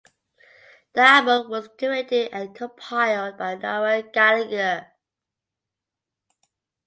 [0.93, 4.87] The album was curated and compiled by Noel Gallagher.